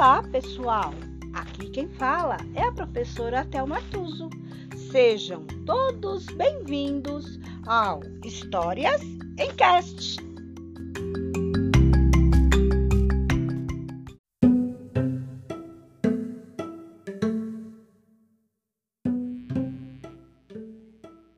Olá, 0.00 0.22
pessoal! 0.22 0.94
Aqui 1.34 1.68
quem 1.68 1.86
fala 1.86 2.38
é 2.54 2.62
a 2.62 2.72
professora 2.72 3.44
Thelma 3.44 3.82
Tuso. 3.90 4.30
Sejam 4.90 5.46
todos 5.66 6.24
bem-vindos 6.24 7.38
ao 7.66 8.00
Histórias 8.24 9.02
em 9.02 9.54
Cast. 9.56 10.16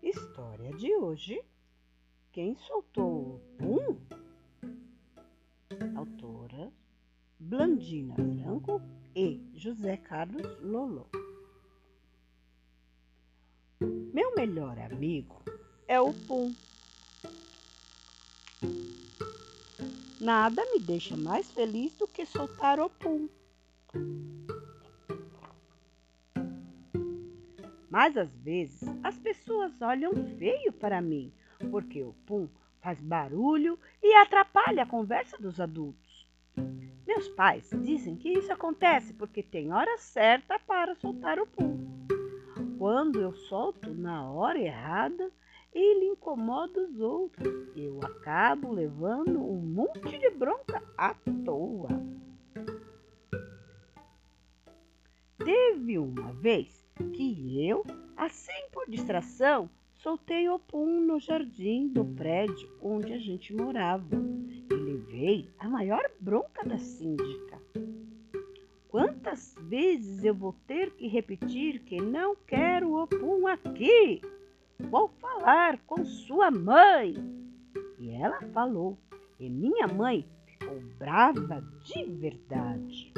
História 0.04 0.72
de 0.76 0.94
hoje: 0.94 1.42
Quem 2.30 2.56
soltou 2.58 3.10
o 3.10 3.40
pum? 3.58 4.21
Blandina 7.44 8.14
Franco 8.14 8.80
e 9.14 9.40
José 9.54 9.96
Carlos 9.96 10.46
Lolo. 10.62 11.08
Meu 13.80 14.34
melhor 14.36 14.78
amigo 14.78 15.42
é 15.88 16.00
o 16.00 16.14
Pum. 16.14 16.54
Nada 20.20 20.64
me 20.72 20.78
deixa 20.78 21.16
mais 21.16 21.50
feliz 21.50 21.92
do 21.94 22.06
que 22.06 22.24
soltar 22.24 22.78
o 22.78 22.88
Pum. 22.88 23.28
Mas 27.90 28.16
às 28.16 28.30
vezes 28.36 28.88
as 29.02 29.18
pessoas 29.18 29.82
olham 29.82 30.12
feio 30.38 30.72
para 30.72 31.02
mim, 31.02 31.32
porque 31.70 32.02
o 32.02 32.14
Pum 32.24 32.48
faz 32.80 33.00
barulho 33.00 33.77
e 34.00 34.14
atrapalha 34.14 34.84
a 34.84 34.86
conversa 34.86 35.36
dos 35.38 35.58
adultos. 35.58 36.11
Meus 37.06 37.28
pais 37.28 37.70
dizem 37.83 38.17
que 38.17 38.31
isso 38.31 38.53
acontece 38.53 39.12
porque 39.14 39.42
tem 39.42 39.72
hora 39.72 39.98
certa 39.98 40.58
para 40.58 40.95
soltar 40.95 41.39
o 41.39 41.47
pum. 41.47 41.78
Quando 42.78 43.20
eu 43.20 43.33
solto 43.33 43.92
na 43.92 44.31
hora 44.31 44.58
errada, 44.58 45.30
ele 45.73 46.06
incomoda 46.06 46.80
os 46.80 47.00
outros. 47.00 47.69
Eu 47.77 48.00
acabo 48.03 48.73
levando 48.73 49.41
um 49.41 49.61
monte 49.61 50.19
de 50.19 50.30
bronca 50.30 50.83
à 50.97 51.14
toa. 51.45 51.89
Teve 55.39 55.98
uma 55.98 56.33
vez 56.33 56.84
que 57.14 57.67
eu, 57.69 57.84
assim 58.17 58.69
por 58.73 58.89
distração, 58.89 59.69
soltei 59.95 60.48
o 60.48 60.58
pum 60.58 61.00
no 61.00 61.19
jardim 61.19 61.89
do 61.89 62.05
prédio 62.05 62.69
onde 62.80 63.12
a 63.12 63.19
gente 63.19 63.55
morava 63.55 64.17
levei 65.12 65.46
a 65.58 65.68
maior 65.68 66.02
bronca 66.18 66.64
da 66.64 66.78
síndica. 66.78 67.60
Quantas 68.88 69.55
vezes 69.60 70.24
eu 70.24 70.34
vou 70.34 70.55
ter 70.66 70.91
que 70.92 71.06
repetir 71.06 71.80
que 71.80 72.00
não 72.00 72.34
quero 72.46 72.94
o 72.94 73.06
pum 73.06 73.46
aqui? 73.46 74.22
Vou 74.78 75.08
falar 75.20 75.78
com 75.86 76.02
sua 76.05 76.50
mãe. 76.50 77.14
E 77.98 78.10
ela 78.10 78.40
falou, 78.52 78.98
e 79.38 79.48
minha 79.50 79.86
mãe 79.86 80.27
ficou 80.46 80.80
brava 80.98 81.62
de 81.84 82.05
verdade. 82.05 83.12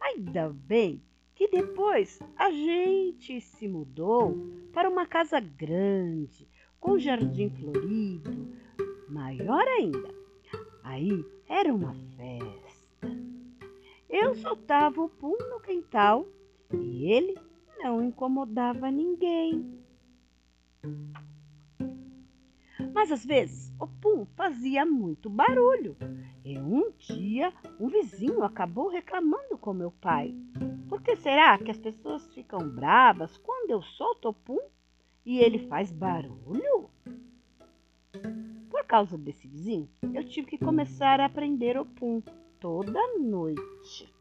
Ainda 0.00 0.50
bem 0.50 1.02
que 1.34 1.48
depois 1.48 2.20
a 2.36 2.50
gente 2.50 3.40
se 3.40 3.68
mudou 3.68 4.36
para 4.72 4.88
uma 4.88 5.06
casa 5.06 5.40
grande, 5.40 6.48
com 6.80 6.98
jardim 6.98 7.50
florido, 7.50 8.48
maior 9.08 9.66
ainda. 9.66 10.18
Aí 10.88 11.22
era 11.46 11.72
uma 11.72 11.94
festa. 12.16 13.08
Eu 14.08 14.34
soltava 14.36 15.02
o 15.02 15.08
pum 15.10 15.36
no 15.50 15.60
quintal 15.60 16.26
e 16.72 17.12
ele 17.12 17.38
não 17.78 18.02
incomodava 18.02 18.90
ninguém. 18.90 19.84
Mas 22.94 23.12
às 23.12 23.22
vezes 23.22 23.70
o 23.78 23.86
pum 23.86 24.24
fazia 24.34 24.86
muito 24.86 25.28
barulho. 25.28 25.94
E 26.42 26.58
um 26.58 26.90
dia 26.92 27.52
um 27.78 27.88
vizinho 27.88 28.42
acabou 28.42 28.88
reclamando 28.88 29.58
com 29.58 29.74
meu 29.74 29.90
pai. 29.90 30.34
Por 30.88 31.02
que 31.02 31.16
será 31.16 31.58
que 31.58 31.70
as 31.70 31.78
pessoas 31.78 32.26
ficam 32.32 32.66
bravas 32.66 33.36
quando 33.36 33.72
eu 33.72 33.82
solto 33.82 34.30
o 34.30 34.32
pum 34.32 34.58
e 35.26 35.38
ele 35.38 35.68
faz 35.68 35.92
barulho? 35.92 36.87
Causa 38.84 39.16
desse 39.16 39.46
vizinho, 39.46 39.88
eu 40.14 40.24
tive 40.24 40.48
que 40.48 40.58
começar 40.58 41.20
a 41.20 41.26
aprender 41.26 41.78
o 41.78 41.84
pum 41.84 42.22
toda 42.60 43.18
noite. 43.18 44.12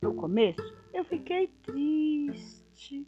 No 0.00 0.14
começo, 0.14 0.74
eu 0.92 1.04
fiquei 1.04 1.48
triste. 1.62 3.06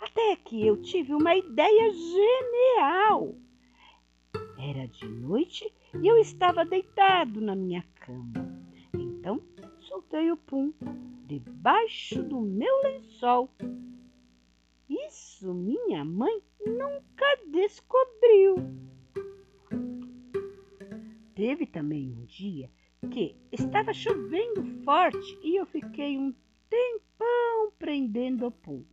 Até 0.00 0.36
que 0.36 0.66
eu 0.66 0.80
tive 0.80 1.14
uma 1.14 1.34
ideia 1.34 1.92
genial. 1.92 3.34
Era 4.58 4.86
de 4.86 5.08
noite 5.08 5.72
e 6.00 6.06
eu 6.06 6.18
estava 6.18 6.64
deitado 6.64 7.40
na 7.40 7.54
minha 7.54 7.84
cama. 7.96 8.32
Então, 8.94 9.40
soltei 9.80 10.30
o 10.30 10.36
pum 10.36 10.72
debaixo 11.26 12.22
do 12.22 12.40
meu 12.40 12.82
lençol. 12.82 13.50
Isso 15.14 15.54
minha 15.54 16.04
mãe 16.04 16.42
nunca 16.66 17.36
descobriu. 17.46 18.56
Teve 21.36 21.66
também 21.66 22.10
um 22.10 22.24
dia 22.24 22.68
que 23.12 23.36
estava 23.52 23.94
chovendo 23.94 24.82
forte 24.82 25.38
e 25.40 25.54
eu 25.54 25.66
fiquei 25.66 26.18
um 26.18 26.34
tempão 26.68 27.72
prendendo 27.78 28.48
o 28.48 28.50
pum. 28.50 28.84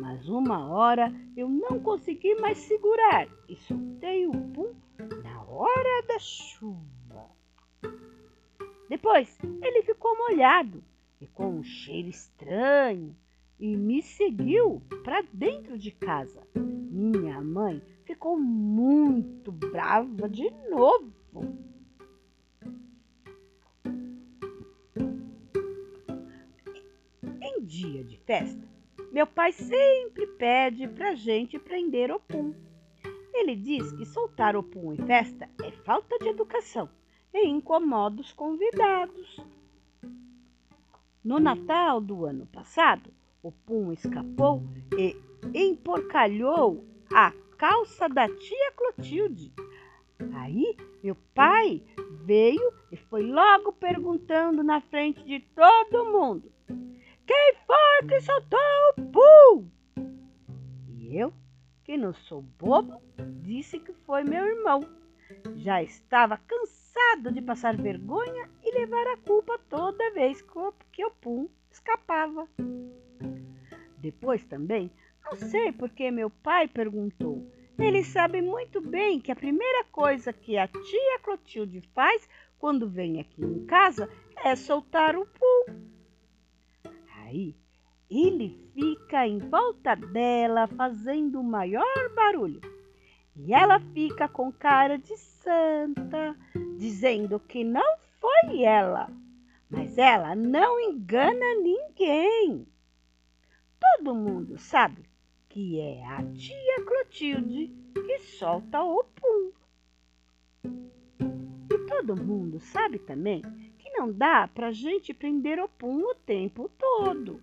Mas 0.00 0.28
uma 0.28 0.64
hora 0.70 1.12
eu 1.36 1.48
não 1.48 1.80
consegui 1.80 2.36
mais 2.36 2.58
segurar 2.58 3.26
e 3.48 3.56
soltei 3.56 4.28
o 4.28 4.32
pum 4.52 4.76
na 5.24 5.42
hora 5.42 6.06
da 6.06 6.20
chuva. 6.20 7.32
Depois 8.88 9.36
ele 9.60 9.82
ficou 9.82 10.16
molhado 10.16 10.84
e 11.20 11.26
com 11.26 11.58
um 11.58 11.64
cheiro 11.64 12.08
estranho 12.08 13.16
e 13.58 13.76
me 13.76 14.02
seguiu 14.02 14.82
para 15.02 15.22
dentro 15.32 15.76
de 15.76 15.90
casa. 15.90 16.46
Minha 16.54 17.40
mãe 17.40 17.82
ficou 18.04 18.38
muito 18.38 19.50
brava 19.50 20.28
de 20.28 20.50
novo. 20.70 21.12
Em 27.40 27.64
dia 27.64 28.04
de 28.04 28.16
festa, 28.18 28.66
meu 29.12 29.26
pai 29.26 29.52
sempre 29.52 30.26
pede 30.26 30.86
pra 30.88 31.14
gente 31.14 31.58
prender 31.58 32.10
o 32.10 32.20
pum. 32.20 32.54
Ele 33.34 33.56
diz 33.56 33.92
que 33.92 34.04
soltar 34.04 34.56
o 34.56 34.62
pum 34.62 34.92
em 34.92 35.06
festa 35.06 35.48
é 35.62 35.70
falta 35.70 36.18
de 36.18 36.28
educação 36.28 36.88
e 37.32 37.46
incomoda 37.46 38.20
os 38.20 38.32
convidados. 38.32 39.40
No 41.22 41.38
Natal 41.38 42.00
do 42.00 42.24
ano 42.24 42.46
passado, 42.46 43.12
o 43.42 43.52
pum 43.52 43.92
escapou 43.92 44.62
e 44.96 45.16
emporcalhou 45.54 46.84
a 47.12 47.32
calça 47.56 48.08
da 48.08 48.28
tia 48.28 48.72
Clotilde. 48.72 49.52
Aí 50.34 50.76
meu 51.02 51.16
pai 51.34 51.82
veio 52.24 52.72
e 52.90 52.96
foi 52.96 53.22
logo 53.22 53.72
perguntando 53.72 54.62
na 54.62 54.80
frente 54.80 55.22
de 55.24 55.40
todo 55.40 56.10
mundo: 56.12 56.50
Quem 57.26 57.54
foi 57.66 58.08
que 58.08 58.20
soltou 58.20 58.58
o 58.98 59.02
pum? 59.12 59.68
E 60.88 61.16
eu, 61.16 61.32
que 61.84 61.96
não 61.96 62.12
sou 62.12 62.42
bobo, 62.42 63.00
disse 63.42 63.78
que 63.78 63.92
foi 64.04 64.24
meu 64.24 64.44
irmão. 64.44 64.80
Já 65.56 65.82
estava 65.82 66.36
cansado 66.36 67.32
de 67.32 67.40
passar 67.40 67.76
vergonha 67.76 68.50
e 68.68 68.78
levar 68.78 69.06
a 69.08 69.16
culpa 69.16 69.58
toda 69.70 70.12
vez 70.12 70.42
que 70.92 71.04
o 71.04 71.10
pum 71.10 71.48
escapava. 71.70 72.46
Depois 73.96 74.44
também 74.44 74.90
não 75.24 75.36
sei 75.36 75.72
porque 75.72 76.10
meu 76.10 76.30
pai 76.30 76.68
perguntou. 76.68 77.46
Ele 77.78 78.02
sabe 78.02 78.42
muito 78.42 78.80
bem 78.80 79.20
que 79.20 79.30
a 79.30 79.36
primeira 79.36 79.84
coisa 79.84 80.32
que 80.32 80.58
a 80.58 80.66
tia 80.66 81.18
Clotilde 81.22 81.80
faz 81.94 82.28
quando 82.58 82.88
vem 82.88 83.20
aqui 83.20 83.42
em 83.42 83.64
casa 83.66 84.08
é 84.44 84.56
soltar 84.56 85.16
o 85.16 85.26
pum. 85.26 85.74
Aí 87.20 87.54
ele 88.10 88.70
fica 88.74 89.26
em 89.26 89.38
volta 89.38 89.94
dela 89.94 90.66
fazendo 90.66 91.40
o 91.40 91.44
maior 91.44 92.14
barulho. 92.14 92.60
E 93.36 93.54
ela 93.54 93.78
fica 93.92 94.26
com 94.28 94.50
cara 94.50 94.98
de 94.98 95.16
santa, 95.16 96.34
dizendo 96.78 97.38
que 97.38 97.62
não 97.62 97.97
foi 98.28 98.62
ela. 98.62 99.10
Mas 99.70 99.96
ela 99.98 100.34
não 100.34 100.78
engana 100.80 101.54
ninguém. 101.62 102.66
Todo 103.80 104.14
mundo 104.14 104.58
sabe 104.58 105.02
que 105.48 105.80
é 105.80 106.04
a 106.04 106.22
tia 106.32 106.84
Clotilde 106.84 107.72
que 107.94 108.18
solta 108.20 108.82
o 108.82 109.04
pum. 109.04 109.52
E 111.70 111.78
todo 111.86 112.22
mundo 112.22 112.60
sabe 112.60 112.98
também 112.98 113.42
que 113.78 113.90
não 113.90 114.12
dá 114.12 114.48
para 114.48 114.72
gente 114.72 115.14
prender 115.14 115.58
o 115.58 115.68
Pum 115.68 116.02
o 116.02 116.14
tempo 116.14 116.70
todo, 116.78 117.42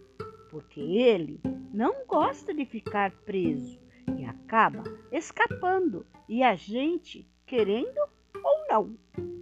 porque 0.50 0.80
ele 0.80 1.40
não 1.74 2.06
gosta 2.06 2.54
de 2.54 2.66
ficar 2.66 3.12
preso 3.12 3.80
e 4.18 4.26
acaba 4.26 4.84
escapando, 5.12 6.06
e 6.28 6.44
a 6.44 6.56
gente, 6.56 7.28
querendo 7.46 8.00
ou 8.44 8.68
não. 8.68 9.35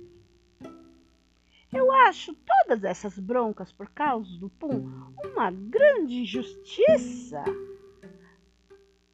Acho 2.05 2.33
todas 2.33 2.83
essas 2.83 3.17
broncas 3.17 3.71
por 3.71 3.89
causa 3.89 4.38
do 4.38 4.50
Pum 4.50 4.91
uma 5.23 5.50
grande 5.50 6.15
injustiça. 6.15 7.41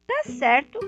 Tá 0.06 0.22
certo 0.24 0.78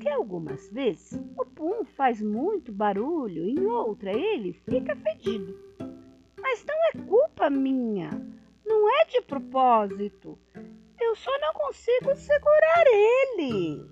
que 0.00 0.08
algumas 0.08 0.68
vezes 0.68 1.20
o 1.36 1.44
Pum 1.44 1.84
faz 1.84 2.22
muito 2.22 2.70
barulho, 2.70 3.44
em 3.44 3.66
outra 3.66 4.12
ele 4.12 4.52
fica 4.52 4.94
fedido. 4.94 5.58
Mas 6.40 6.64
não 6.64 6.76
é 6.86 7.06
culpa 7.08 7.50
minha, 7.50 8.10
não 8.64 8.88
é 9.00 9.04
de 9.06 9.20
propósito. 9.22 10.38
Eu 11.00 11.16
só 11.16 11.36
não 11.40 11.52
consigo 11.54 12.14
segurar 12.14 12.84
ele. 12.86 13.91